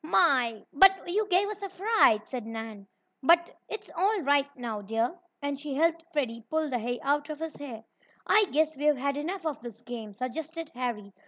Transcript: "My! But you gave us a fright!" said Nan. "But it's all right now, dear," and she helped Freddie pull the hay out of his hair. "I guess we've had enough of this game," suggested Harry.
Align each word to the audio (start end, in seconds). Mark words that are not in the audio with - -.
"My! 0.03 0.63
But 0.73 1.07
you 1.09 1.27
gave 1.27 1.47
us 1.49 1.61
a 1.61 1.69
fright!" 1.69 2.27
said 2.27 2.47
Nan. 2.47 2.87
"But 3.21 3.55
it's 3.69 3.91
all 3.95 4.21
right 4.21 4.49
now, 4.57 4.81
dear," 4.81 5.15
and 5.43 5.59
she 5.59 5.75
helped 5.75 6.05
Freddie 6.11 6.43
pull 6.49 6.69
the 6.71 6.79
hay 6.79 6.99
out 7.03 7.29
of 7.29 7.37
his 7.37 7.55
hair. 7.57 7.83
"I 8.25 8.45
guess 8.45 8.75
we've 8.75 8.97
had 8.97 9.15
enough 9.15 9.45
of 9.45 9.61
this 9.61 9.81
game," 9.81 10.15
suggested 10.15 10.71
Harry. 10.73 11.13